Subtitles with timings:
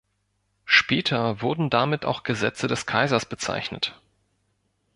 [0.65, 4.01] Später wurden damit auch Gesetze des Kaisers bezeichnet.